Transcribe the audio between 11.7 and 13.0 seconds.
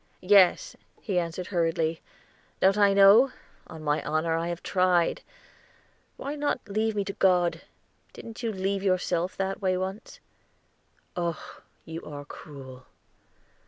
you are cruel."